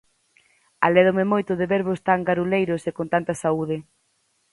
Alédome 0.87 1.25
moito 1.33 1.51
de 1.59 1.69
vervos 1.73 2.03
tan 2.07 2.19
garuleiros 2.29 2.81
e 2.89 2.91
con 2.97 3.07
tanta 3.13 3.33
saúde. 3.43 3.77